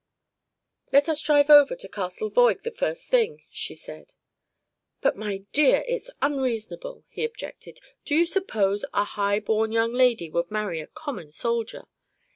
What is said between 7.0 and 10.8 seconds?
he objected. "Do you suppose a high born young lady would marry